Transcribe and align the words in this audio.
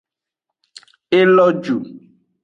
E 1.19 1.19
lo 1.35 1.45
ju. 1.63 1.75